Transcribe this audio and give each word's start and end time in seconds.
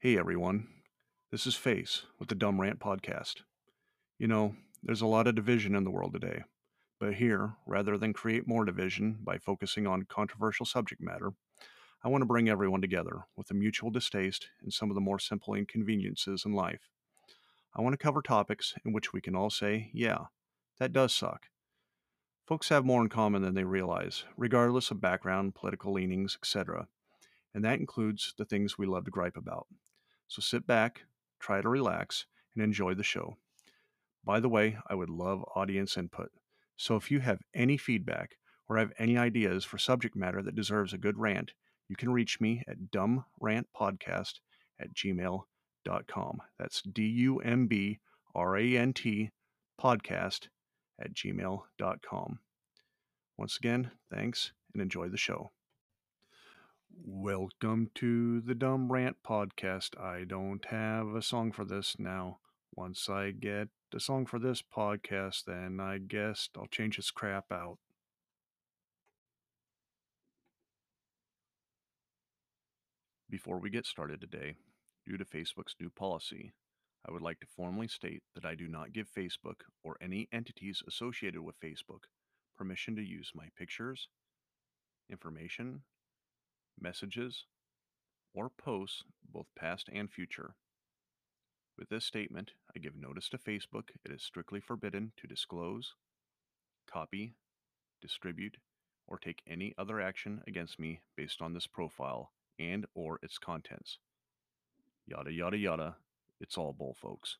Hey 0.00 0.16
everyone, 0.16 0.68
this 1.32 1.44
is 1.44 1.56
Face 1.56 2.04
with 2.20 2.28
the 2.28 2.36
Dumb 2.36 2.60
Rant 2.60 2.78
Podcast. 2.78 3.42
You 4.16 4.28
know, 4.28 4.54
there's 4.80 5.00
a 5.00 5.08
lot 5.08 5.26
of 5.26 5.34
division 5.34 5.74
in 5.74 5.82
the 5.82 5.90
world 5.90 6.12
today, 6.12 6.44
but 7.00 7.14
here, 7.14 7.56
rather 7.66 7.98
than 7.98 8.12
create 8.12 8.46
more 8.46 8.64
division 8.64 9.18
by 9.24 9.38
focusing 9.38 9.88
on 9.88 10.04
controversial 10.04 10.64
subject 10.64 11.02
matter, 11.02 11.32
I 12.04 12.08
want 12.10 12.22
to 12.22 12.26
bring 12.26 12.48
everyone 12.48 12.80
together 12.80 13.26
with 13.36 13.50
a 13.50 13.54
mutual 13.54 13.90
distaste 13.90 14.46
in 14.62 14.70
some 14.70 14.88
of 14.88 14.94
the 14.94 15.00
more 15.00 15.18
simple 15.18 15.54
inconveniences 15.54 16.44
in 16.46 16.52
life. 16.52 16.90
I 17.74 17.82
want 17.82 17.92
to 17.94 17.98
cover 17.98 18.22
topics 18.22 18.74
in 18.84 18.92
which 18.92 19.12
we 19.12 19.20
can 19.20 19.34
all 19.34 19.50
say, 19.50 19.90
yeah, 19.92 20.26
that 20.78 20.92
does 20.92 21.12
suck. 21.12 21.46
Folks 22.46 22.68
have 22.68 22.84
more 22.84 23.02
in 23.02 23.08
common 23.08 23.42
than 23.42 23.54
they 23.54 23.64
realize, 23.64 24.22
regardless 24.36 24.92
of 24.92 25.00
background, 25.00 25.56
political 25.56 25.92
leanings, 25.92 26.38
etc. 26.40 26.86
And 27.52 27.64
that 27.64 27.80
includes 27.80 28.32
the 28.38 28.44
things 28.44 28.78
we 28.78 28.86
love 28.86 29.04
to 29.06 29.10
gripe 29.10 29.36
about. 29.36 29.66
So 30.28 30.40
sit 30.40 30.66
back, 30.66 31.02
try 31.40 31.60
to 31.60 31.68
relax, 31.68 32.26
and 32.54 32.62
enjoy 32.62 32.94
the 32.94 33.02
show. 33.02 33.36
By 34.24 34.40
the 34.40 34.48
way, 34.48 34.78
I 34.86 34.94
would 34.94 35.10
love 35.10 35.44
audience 35.54 35.96
input. 35.96 36.30
So 36.76 36.96
if 36.96 37.10
you 37.10 37.20
have 37.20 37.40
any 37.54 37.76
feedback 37.76 38.36
or 38.68 38.76
have 38.76 38.92
any 38.98 39.16
ideas 39.16 39.64
for 39.64 39.78
subject 39.78 40.14
matter 40.14 40.42
that 40.42 40.54
deserves 40.54 40.92
a 40.92 40.98
good 40.98 41.18
rant, 41.18 41.52
you 41.88 41.96
can 41.96 42.10
reach 42.10 42.40
me 42.40 42.62
at 42.68 42.90
dumbrantpodcast 42.92 44.34
at 44.80 44.94
gmail.com. 44.94 46.38
That's 46.58 46.82
D 46.82 47.02
U 47.06 47.38
M 47.38 47.66
B 47.66 47.98
R 48.34 48.56
A 48.56 48.76
N 48.76 48.92
T 48.92 49.30
podcast 49.80 50.48
at 51.00 51.14
gmail.com. 51.14 52.38
Once 53.36 53.56
again, 53.56 53.90
thanks 54.12 54.52
and 54.74 54.82
enjoy 54.82 55.08
the 55.08 55.16
show. 55.16 55.52
Welcome 57.04 57.90
to 57.96 58.40
the 58.40 58.54
Dumb 58.54 58.90
Rant 58.90 59.18
Podcast. 59.26 59.98
I 60.00 60.24
don't 60.24 60.64
have 60.66 61.14
a 61.14 61.22
song 61.22 61.52
for 61.52 61.64
this 61.64 61.94
now. 61.98 62.38
Once 62.74 63.08
I 63.08 63.30
get 63.30 63.68
a 63.94 64.00
song 64.00 64.26
for 64.26 64.38
this 64.38 64.62
podcast, 64.62 65.44
then 65.44 65.78
I 65.80 65.98
guess 65.98 66.48
I'll 66.56 66.66
change 66.66 66.96
this 66.96 67.10
crap 67.10 67.52
out. 67.52 67.78
Before 73.30 73.58
we 73.58 73.70
get 73.70 73.86
started 73.86 74.20
today, 74.20 74.56
due 75.06 75.16
to 75.16 75.24
Facebook's 75.24 75.76
new 75.80 75.90
policy, 75.90 76.52
I 77.08 77.12
would 77.12 77.22
like 77.22 77.38
to 77.40 77.46
formally 77.46 77.88
state 77.88 78.22
that 78.34 78.44
I 78.44 78.54
do 78.56 78.66
not 78.66 78.92
give 78.92 79.08
Facebook 79.08 79.60
or 79.84 79.96
any 80.00 80.28
entities 80.32 80.82
associated 80.86 81.42
with 81.42 81.60
Facebook 81.60 82.04
permission 82.56 82.96
to 82.96 83.02
use 83.02 83.30
my 83.34 83.48
pictures, 83.56 84.08
information, 85.08 85.82
messages, 86.80 87.44
or 88.34 88.50
posts, 88.50 89.02
both 89.32 89.46
past 89.56 89.88
and 89.92 90.10
future. 90.10 90.54
With 91.78 91.88
this 91.88 92.04
statement, 92.04 92.52
I 92.74 92.78
give 92.78 92.96
notice 92.96 93.28
to 93.30 93.38
Facebook 93.38 93.90
it 94.04 94.10
is 94.10 94.22
strictly 94.22 94.60
forbidden 94.60 95.12
to 95.16 95.26
disclose, 95.26 95.94
copy, 96.90 97.34
distribute, 98.02 98.56
or 99.06 99.18
take 99.18 99.42
any 99.46 99.74
other 99.78 100.00
action 100.00 100.42
against 100.46 100.78
me 100.78 101.00
based 101.16 101.40
on 101.40 101.54
this 101.54 101.66
profile 101.66 102.32
and 102.58 102.86
or 102.94 103.18
its 103.22 103.38
contents. 103.38 103.98
Yada 105.06 105.32
yada 105.32 105.56
yada, 105.56 105.96
it's 106.40 106.58
all 106.58 106.72
bull 106.72 106.96
folks. 107.00 107.38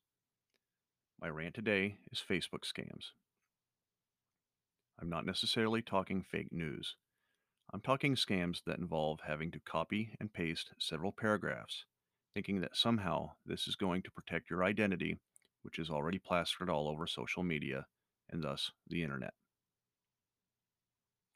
My 1.20 1.28
rant 1.28 1.54
today 1.54 1.98
is 2.12 2.22
Facebook 2.26 2.62
scams. 2.64 3.10
I'm 5.00 5.10
not 5.10 5.26
necessarily 5.26 5.82
talking 5.82 6.22
fake 6.22 6.52
news. 6.52 6.94
I'm 7.70 7.82
talking 7.82 8.14
scams 8.14 8.62
that 8.64 8.78
involve 8.78 9.20
having 9.26 9.50
to 9.50 9.60
copy 9.60 10.14
and 10.18 10.32
paste 10.32 10.70
several 10.78 11.12
paragraphs, 11.12 11.84
thinking 12.34 12.62
that 12.62 12.74
somehow 12.74 13.32
this 13.44 13.68
is 13.68 13.76
going 13.76 14.02
to 14.02 14.10
protect 14.10 14.48
your 14.48 14.64
identity, 14.64 15.18
which 15.62 15.78
is 15.78 15.90
already 15.90 16.18
plastered 16.18 16.70
all 16.70 16.88
over 16.88 17.06
social 17.06 17.42
media 17.42 17.84
and 18.30 18.42
thus 18.42 18.70
the 18.88 19.02
internet. 19.02 19.34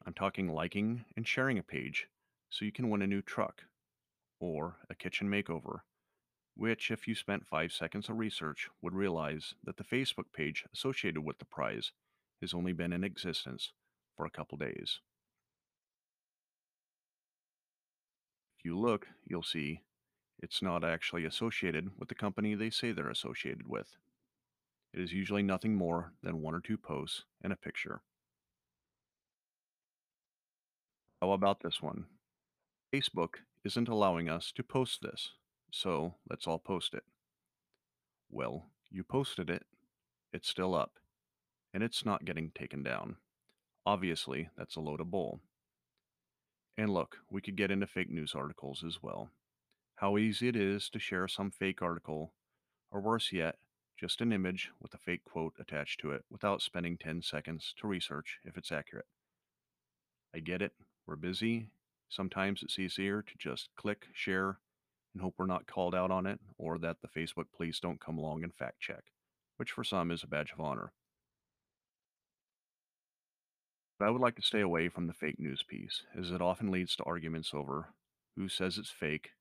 I'm 0.07 0.13
talking 0.13 0.51
liking 0.51 1.05
and 1.15 1.27
sharing 1.27 1.59
a 1.59 1.63
page 1.63 2.07
so 2.49 2.65
you 2.65 2.71
can 2.71 2.89
win 2.89 3.03
a 3.03 3.07
new 3.07 3.21
truck 3.21 3.63
or 4.39 4.77
a 4.89 4.95
kitchen 4.95 5.29
makeover, 5.29 5.81
which, 6.55 6.89
if 6.89 7.07
you 7.07 7.13
spent 7.13 7.45
five 7.45 7.71
seconds 7.71 8.09
of 8.09 8.17
research, 8.17 8.69
would 8.81 8.95
realize 8.95 9.53
that 9.63 9.77
the 9.77 9.83
Facebook 9.83 10.33
page 10.35 10.65
associated 10.73 11.23
with 11.23 11.37
the 11.37 11.45
prize 11.45 11.91
has 12.41 12.55
only 12.55 12.73
been 12.73 12.91
in 12.91 13.03
existence 13.03 13.71
for 14.17 14.25
a 14.25 14.31
couple 14.31 14.57
days. 14.57 14.99
You 18.63 18.77
look, 18.77 19.07
you'll 19.25 19.43
see 19.43 19.81
it's 20.39 20.61
not 20.61 20.83
actually 20.83 21.25
associated 21.25 21.89
with 21.97 22.09
the 22.09 22.15
company 22.15 22.55
they 22.55 22.69
say 22.69 22.91
they're 22.91 23.09
associated 23.09 23.67
with. 23.67 23.87
It 24.93 24.99
is 24.99 25.13
usually 25.13 25.43
nothing 25.43 25.75
more 25.75 26.13
than 26.21 26.41
one 26.41 26.53
or 26.53 26.59
two 26.59 26.77
posts 26.77 27.23
and 27.41 27.51
a 27.51 27.57
picture. 27.57 28.01
How 31.21 31.31
about 31.31 31.61
this 31.61 31.81
one? 31.81 32.05
Facebook 32.93 33.35
isn't 33.63 33.87
allowing 33.87 34.29
us 34.29 34.51
to 34.55 34.63
post 34.63 35.01
this, 35.01 35.31
so 35.71 36.15
let's 36.29 36.45
all 36.45 36.59
post 36.59 36.93
it. 36.93 37.03
Well, 38.29 38.65
you 38.91 39.03
posted 39.03 39.49
it, 39.49 39.63
it's 40.33 40.49
still 40.49 40.75
up, 40.75 40.99
and 41.73 41.81
it's 41.81 42.05
not 42.05 42.25
getting 42.25 42.51
taken 42.53 42.83
down. 42.83 43.15
Obviously, 43.85 44.49
that's 44.57 44.75
a 44.75 44.81
load 44.81 44.99
of 44.99 45.09
bull. 45.09 45.39
And 46.77 46.89
look, 46.89 47.17
we 47.29 47.41
could 47.41 47.55
get 47.55 47.71
into 47.71 47.85
fake 47.85 48.09
news 48.09 48.33
articles 48.35 48.83
as 48.85 49.01
well. 49.01 49.29
How 49.95 50.17
easy 50.17 50.47
it 50.47 50.55
is 50.55 50.89
to 50.89 50.99
share 50.99 51.27
some 51.27 51.51
fake 51.51 51.81
article, 51.81 52.33
or 52.91 52.99
worse 52.99 53.31
yet, 53.31 53.57
just 53.95 54.21
an 54.21 54.33
image 54.33 54.71
with 54.81 54.93
a 54.93 54.97
fake 54.97 55.23
quote 55.23 55.53
attached 55.59 55.99
to 55.99 56.11
it 56.11 56.25
without 56.31 56.61
spending 56.61 56.97
10 56.97 57.21
seconds 57.21 57.73
to 57.77 57.87
research 57.87 58.39
if 58.43 58.57
it's 58.57 58.71
accurate. 58.71 59.05
I 60.35 60.39
get 60.39 60.63
it, 60.63 60.73
we're 61.05 61.15
busy. 61.15 61.69
Sometimes 62.09 62.63
it's 62.63 62.79
easier 62.79 63.21
to 63.21 63.33
just 63.37 63.69
click, 63.75 64.07
share, 64.13 64.57
and 65.13 65.21
hope 65.21 65.35
we're 65.37 65.45
not 65.45 65.67
called 65.67 65.93
out 65.93 66.09
on 66.11 66.25
it 66.25 66.39
or 66.57 66.79
that 66.79 66.97
the 67.01 67.07
Facebook 67.07 67.45
police 67.55 67.79
don't 67.79 68.01
come 68.01 68.17
along 68.17 68.43
and 68.43 68.53
fact 68.53 68.79
check, 68.79 69.03
which 69.57 69.71
for 69.71 69.83
some 69.83 70.09
is 70.09 70.23
a 70.23 70.27
badge 70.27 70.51
of 70.51 70.59
honor. 70.59 70.91
I 74.03 74.09
would 74.09 74.21
like 74.21 74.35
to 74.35 74.41
stay 74.41 74.61
away 74.61 74.89
from 74.89 75.07
the 75.07 75.13
fake 75.13 75.39
news 75.39 75.63
piece, 75.63 76.03
as 76.17 76.31
it 76.31 76.41
often 76.41 76.69
leads 76.71 76.95
to 76.97 77.03
arguments 77.03 77.53
over 77.53 77.93
who 78.35 78.49
says 78.49 78.77
it's 78.77 78.89
fake 78.89 79.31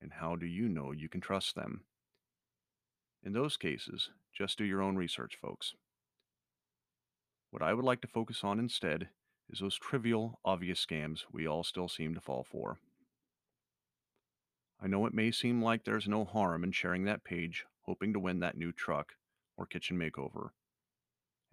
and 0.00 0.12
how 0.12 0.36
do 0.36 0.46
you 0.46 0.68
know 0.68 0.92
you 0.92 1.08
can 1.08 1.20
trust 1.20 1.54
them. 1.54 1.82
In 3.22 3.32
those 3.32 3.56
cases, 3.56 4.10
just 4.36 4.58
do 4.58 4.64
your 4.64 4.82
own 4.82 4.96
research, 4.96 5.36
folks. 5.40 5.74
What 7.50 7.62
I 7.62 7.74
would 7.74 7.84
like 7.84 8.00
to 8.00 8.08
focus 8.08 8.40
on 8.42 8.58
instead 8.58 9.08
is 9.48 9.60
those 9.60 9.78
trivial, 9.78 10.40
obvious 10.44 10.84
scams 10.84 11.24
we 11.30 11.46
all 11.46 11.62
still 11.62 11.88
seem 11.88 12.14
to 12.14 12.20
fall 12.20 12.44
for. 12.50 12.78
I 14.82 14.88
know 14.88 15.06
it 15.06 15.14
may 15.14 15.30
seem 15.30 15.62
like 15.62 15.84
there's 15.84 16.08
no 16.08 16.24
harm 16.24 16.64
in 16.64 16.72
sharing 16.72 17.04
that 17.04 17.22
page, 17.22 17.66
hoping 17.82 18.12
to 18.14 18.18
win 18.18 18.40
that 18.40 18.56
new 18.56 18.72
truck 18.72 19.12
or 19.56 19.66
kitchen 19.66 19.96
makeover. 19.96 20.50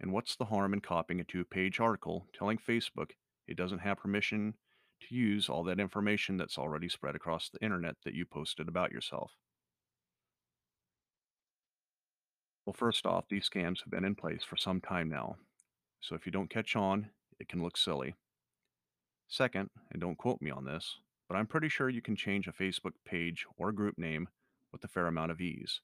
And 0.00 0.12
what's 0.12 0.36
the 0.36 0.46
harm 0.46 0.72
in 0.72 0.80
copying 0.80 1.20
a 1.20 1.24
two 1.24 1.44
page 1.44 1.78
article 1.78 2.26
telling 2.32 2.58
Facebook 2.58 3.10
it 3.46 3.56
doesn't 3.56 3.80
have 3.80 3.98
permission 3.98 4.54
to 5.00 5.14
use 5.14 5.48
all 5.48 5.62
that 5.64 5.80
information 5.80 6.36
that's 6.36 6.58
already 6.58 6.88
spread 6.88 7.14
across 7.14 7.48
the 7.48 7.62
internet 7.62 7.96
that 8.04 8.14
you 8.14 8.24
posted 8.24 8.66
about 8.68 8.92
yourself? 8.92 9.32
Well, 12.64 12.74
first 12.74 13.04
off, 13.04 13.24
these 13.28 13.48
scams 13.48 13.80
have 13.80 13.90
been 13.90 14.04
in 14.04 14.14
place 14.14 14.44
for 14.44 14.56
some 14.56 14.80
time 14.80 15.08
now, 15.08 15.36
so 16.00 16.14
if 16.14 16.24
you 16.24 16.32
don't 16.32 16.50
catch 16.50 16.76
on, 16.76 17.10
it 17.38 17.48
can 17.48 17.62
look 17.62 17.76
silly. 17.76 18.14
Second, 19.28 19.70
and 19.90 20.00
don't 20.00 20.18
quote 20.18 20.40
me 20.40 20.50
on 20.50 20.64
this, 20.64 20.96
but 21.28 21.36
I'm 21.36 21.46
pretty 21.46 21.68
sure 21.68 21.88
you 21.88 22.02
can 22.02 22.16
change 22.16 22.46
a 22.48 22.52
Facebook 22.52 22.92
page 23.04 23.46
or 23.56 23.72
group 23.72 23.98
name 23.98 24.28
with 24.72 24.84
a 24.84 24.88
fair 24.88 25.06
amount 25.06 25.30
of 25.30 25.40
ease. 25.40 25.80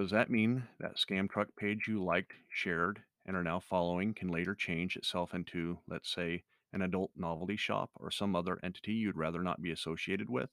Does 0.00 0.12
that 0.12 0.30
mean 0.30 0.62
that 0.78 0.96
scam 0.96 1.28
truck 1.28 1.48
page 1.56 1.86
you 1.86 2.02
liked, 2.02 2.32
shared, 2.48 3.02
and 3.26 3.36
are 3.36 3.44
now 3.44 3.60
following 3.60 4.14
can 4.14 4.28
later 4.28 4.54
change 4.54 4.96
itself 4.96 5.34
into, 5.34 5.76
let's 5.86 6.10
say, 6.10 6.42
an 6.72 6.80
adult 6.80 7.10
novelty 7.14 7.58
shop 7.58 7.90
or 7.96 8.10
some 8.10 8.34
other 8.34 8.58
entity 8.62 8.94
you'd 8.94 9.18
rather 9.18 9.42
not 9.42 9.60
be 9.60 9.70
associated 9.70 10.30
with? 10.30 10.48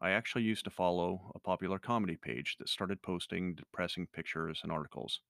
I 0.00 0.10
actually 0.10 0.42
used 0.42 0.64
to 0.64 0.70
follow 0.70 1.30
a 1.32 1.38
popular 1.38 1.78
comedy 1.78 2.16
page 2.16 2.56
that 2.58 2.68
started 2.68 3.02
posting 3.02 3.54
depressing 3.54 4.08
pictures 4.12 4.62
and 4.64 4.72
articles. 4.72 5.20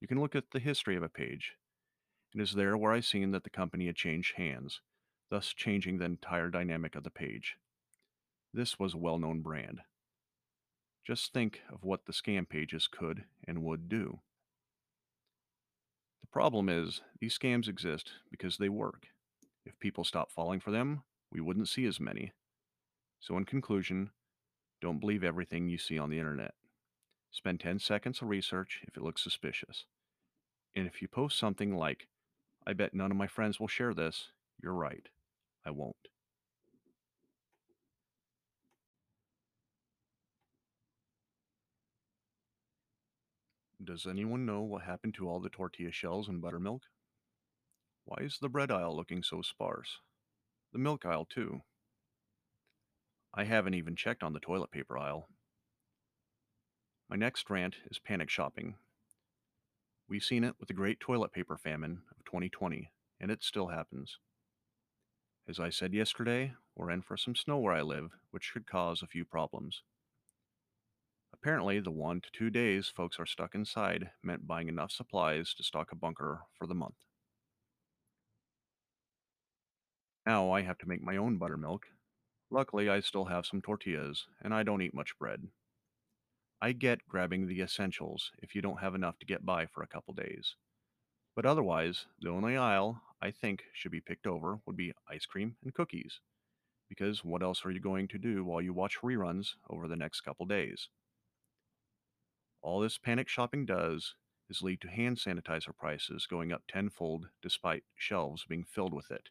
You 0.00 0.08
can 0.08 0.22
look 0.22 0.34
at 0.34 0.52
the 0.52 0.58
history 0.58 0.96
of 0.96 1.02
a 1.02 1.10
page. 1.10 1.56
It 2.34 2.40
is 2.40 2.54
there 2.54 2.78
where 2.78 2.92
I 2.92 3.00
seen 3.00 3.32
that 3.32 3.44
the 3.44 3.50
company 3.50 3.84
had 3.84 3.96
changed 3.96 4.36
hands, 4.36 4.80
thus 5.28 5.52
changing 5.52 5.98
the 5.98 6.06
entire 6.06 6.48
dynamic 6.48 6.94
of 6.94 7.04
the 7.04 7.10
page. 7.10 7.58
This 8.54 8.78
was 8.78 8.94
a 8.94 8.98
well 8.98 9.18
known 9.18 9.42
brand. 9.42 9.82
Just 11.06 11.32
think 11.32 11.60
of 11.72 11.82
what 11.82 12.06
the 12.06 12.12
scam 12.12 12.48
pages 12.48 12.86
could 12.86 13.24
and 13.46 13.62
would 13.62 13.88
do. 13.88 14.20
The 16.20 16.28
problem 16.28 16.68
is, 16.68 17.00
these 17.20 17.38
scams 17.38 17.68
exist 17.68 18.10
because 18.30 18.58
they 18.58 18.68
work. 18.68 19.06
If 19.64 19.78
people 19.78 20.04
stopped 20.04 20.32
falling 20.32 20.60
for 20.60 20.70
them, 20.70 21.02
we 21.32 21.40
wouldn't 21.40 21.68
see 21.68 21.86
as 21.86 22.00
many. 22.00 22.32
So, 23.18 23.36
in 23.36 23.44
conclusion, 23.44 24.10
don't 24.80 25.00
believe 25.00 25.24
everything 25.24 25.68
you 25.68 25.78
see 25.78 25.98
on 25.98 26.10
the 26.10 26.18
internet. 26.18 26.54
Spend 27.30 27.60
10 27.60 27.78
seconds 27.78 28.22
of 28.22 28.28
research 28.28 28.80
if 28.86 28.96
it 28.96 29.02
looks 29.02 29.22
suspicious. 29.22 29.84
And 30.74 30.86
if 30.86 31.02
you 31.02 31.08
post 31.08 31.38
something 31.38 31.76
like, 31.76 32.08
I 32.66 32.72
bet 32.72 32.94
none 32.94 33.10
of 33.10 33.16
my 33.16 33.26
friends 33.26 33.58
will 33.58 33.68
share 33.68 33.94
this, 33.94 34.28
you're 34.62 34.74
right. 34.74 35.08
I 35.64 35.70
won't. 35.70 35.96
Does 43.82 44.06
anyone 44.06 44.44
know 44.44 44.60
what 44.60 44.82
happened 44.82 45.14
to 45.14 45.26
all 45.26 45.40
the 45.40 45.48
tortilla 45.48 45.90
shells 45.90 46.28
and 46.28 46.42
buttermilk? 46.42 46.82
Why 48.04 48.18
is 48.22 48.38
the 48.38 48.50
bread 48.50 48.70
aisle 48.70 48.94
looking 48.94 49.22
so 49.22 49.40
sparse? 49.40 50.00
The 50.72 50.78
milk 50.78 51.06
aisle, 51.06 51.24
too. 51.24 51.62
I 53.32 53.44
haven't 53.44 53.74
even 53.74 53.96
checked 53.96 54.22
on 54.22 54.34
the 54.34 54.40
toilet 54.40 54.70
paper 54.70 54.98
aisle. 54.98 55.28
My 57.08 57.16
next 57.16 57.48
rant 57.48 57.76
is 57.90 57.98
panic 57.98 58.28
shopping. 58.28 58.74
We've 60.08 60.22
seen 60.22 60.44
it 60.44 60.56
with 60.58 60.68
the 60.68 60.74
great 60.74 61.00
toilet 61.00 61.32
paper 61.32 61.56
famine 61.56 62.02
of 62.10 62.24
2020, 62.26 62.92
and 63.18 63.30
it 63.30 63.42
still 63.42 63.68
happens. 63.68 64.18
As 65.48 65.58
I 65.58 65.70
said 65.70 65.94
yesterday, 65.94 66.52
we're 66.76 66.90
in 66.90 67.00
for 67.00 67.16
some 67.16 67.34
snow 67.34 67.58
where 67.58 67.74
I 67.74 67.80
live, 67.80 68.10
which 68.30 68.52
could 68.52 68.66
cause 68.66 69.02
a 69.02 69.06
few 69.06 69.24
problems. 69.24 69.82
Apparently, 71.42 71.80
the 71.80 71.90
one 71.90 72.20
to 72.20 72.30
two 72.32 72.50
days 72.50 72.88
folks 72.88 73.18
are 73.18 73.24
stuck 73.24 73.54
inside 73.54 74.10
meant 74.22 74.46
buying 74.46 74.68
enough 74.68 74.92
supplies 74.92 75.54
to 75.54 75.62
stock 75.62 75.90
a 75.90 75.96
bunker 75.96 76.42
for 76.52 76.66
the 76.66 76.74
month. 76.74 77.06
Now 80.26 80.50
I 80.50 80.60
have 80.60 80.76
to 80.78 80.88
make 80.88 81.02
my 81.02 81.16
own 81.16 81.38
buttermilk. 81.38 81.86
Luckily, 82.50 82.90
I 82.90 83.00
still 83.00 83.24
have 83.24 83.46
some 83.46 83.62
tortillas, 83.62 84.26
and 84.42 84.52
I 84.52 84.62
don't 84.62 84.82
eat 84.82 84.92
much 84.92 85.18
bread. 85.18 85.48
I 86.60 86.72
get 86.72 87.08
grabbing 87.08 87.46
the 87.46 87.62
essentials 87.62 88.32
if 88.42 88.54
you 88.54 88.60
don't 88.60 88.80
have 88.80 88.94
enough 88.94 89.18
to 89.20 89.26
get 89.26 89.46
by 89.46 89.64
for 89.64 89.82
a 89.82 89.86
couple 89.86 90.12
days. 90.12 90.56
But 91.34 91.46
otherwise, 91.46 92.04
the 92.20 92.28
only 92.28 92.58
aisle 92.58 93.00
I 93.22 93.30
think 93.30 93.64
should 93.72 93.92
be 93.92 94.02
picked 94.02 94.26
over 94.26 94.60
would 94.66 94.76
be 94.76 94.92
ice 95.08 95.24
cream 95.24 95.56
and 95.64 95.72
cookies. 95.72 96.20
Because 96.86 97.24
what 97.24 97.42
else 97.42 97.64
are 97.64 97.70
you 97.70 97.80
going 97.80 98.08
to 98.08 98.18
do 98.18 98.44
while 98.44 98.60
you 98.60 98.74
watch 98.74 98.98
reruns 99.02 99.54
over 99.70 99.88
the 99.88 99.96
next 99.96 100.20
couple 100.20 100.44
days? 100.44 100.90
All 102.62 102.80
this 102.80 102.98
panic 102.98 103.28
shopping 103.28 103.64
does 103.64 104.14
is 104.48 104.62
lead 104.62 104.80
to 104.82 104.88
hand 104.90 105.16
sanitizer 105.16 105.74
prices 105.74 106.26
going 106.26 106.52
up 106.52 106.62
tenfold 106.68 107.28
despite 107.40 107.84
shelves 107.94 108.44
being 108.44 108.64
filled 108.64 108.92
with 108.92 109.10
it, 109.10 109.30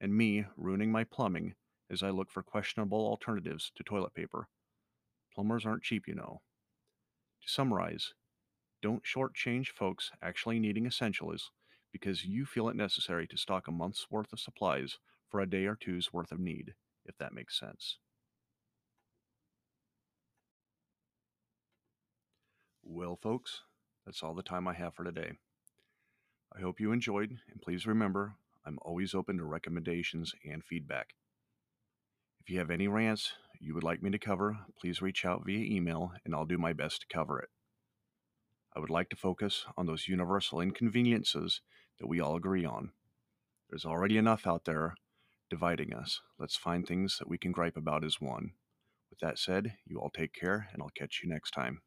and 0.00 0.16
me 0.16 0.46
ruining 0.56 0.90
my 0.90 1.04
plumbing 1.04 1.56
as 1.90 2.02
I 2.02 2.10
look 2.10 2.30
for 2.30 2.42
questionable 2.42 3.06
alternatives 3.06 3.70
to 3.74 3.84
toilet 3.84 4.14
paper. 4.14 4.48
Plumbers 5.34 5.66
aren't 5.66 5.82
cheap, 5.82 6.08
you 6.08 6.14
know. 6.14 6.42
To 7.42 7.48
summarize, 7.48 8.14
don't 8.80 9.04
shortchange 9.04 9.68
folks 9.68 10.10
actually 10.22 10.58
needing 10.58 10.86
essentials 10.86 11.50
because 11.92 12.24
you 12.24 12.46
feel 12.46 12.68
it 12.68 12.76
necessary 12.76 13.26
to 13.26 13.36
stock 13.36 13.68
a 13.68 13.72
month's 13.72 14.10
worth 14.10 14.32
of 14.32 14.40
supplies 14.40 14.98
for 15.28 15.40
a 15.40 15.48
day 15.48 15.66
or 15.66 15.76
two's 15.76 16.12
worth 16.12 16.32
of 16.32 16.38
need, 16.40 16.74
if 17.04 17.18
that 17.18 17.34
makes 17.34 17.58
sense. 17.58 17.98
Well, 22.92 23.14
folks, 23.14 23.60
that's 24.04 24.20
all 24.20 24.34
the 24.34 24.42
time 24.42 24.66
I 24.66 24.74
have 24.74 24.94
for 24.94 25.04
today. 25.04 25.30
I 26.52 26.60
hope 26.60 26.80
you 26.80 26.90
enjoyed, 26.90 27.38
and 27.48 27.62
please 27.62 27.86
remember, 27.86 28.34
I'm 28.66 28.80
always 28.82 29.14
open 29.14 29.36
to 29.36 29.44
recommendations 29.44 30.34
and 30.44 30.64
feedback. 30.64 31.14
If 32.40 32.50
you 32.50 32.58
have 32.58 32.68
any 32.68 32.88
rants 32.88 33.34
you 33.60 33.74
would 33.74 33.84
like 33.84 34.02
me 34.02 34.10
to 34.10 34.18
cover, 34.18 34.58
please 34.76 35.00
reach 35.00 35.24
out 35.24 35.46
via 35.46 35.64
email 35.64 36.10
and 36.24 36.34
I'll 36.34 36.46
do 36.46 36.58
my 36.58 36.72
best 36.72 37.02
to 37.02 37.06
cover 37.06 37.38
it. 37.38 37.50
I 38.74 38.80
would 38.80 38.90
like 38.90 39.08
to 39.10 39.16
focus 39.16 39.66
on 39.76 39.86
those 39.86 40.08
universal 40.08 40.60
inconveniences 40.60 41.60
that 42.00 42.08
we 42.08 42.18
all 42.18 42.34
agree 42.34 42.64
on. 42.64 42.90
There's 43.68 43.84
already 43.84 44.18
enough 44.18 44.48
out 44.48 44.64
there 44.64 44.96
dividing 45.48 45.94
us. 45.94 46.20
Let's 46.40 46.56
find 46.56 46.84
things 46.84 47.18
that 47.20 47.28
we 47.28 47.38
can 47.38 47.52
gripe 47.52 47.76
about 47.76 48.02
as 48.02 48.20
one. 48.20 48.54
With 49.10 49.20
that 49.20 49.38
said, 49.38 49.74
you 49.86 50.00
all 50.00 50.10
take 50.10 50.32
care, 50.32 50.68
and 50.72 50.82
I'll 50.82 50.90
catch 50.90 51.20
you 51.22 51.30
next 51.30 51.52
time. 51.52 51.82